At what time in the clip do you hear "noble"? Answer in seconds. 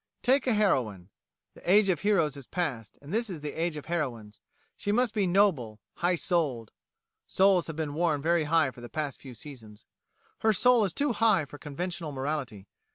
5.27-5.79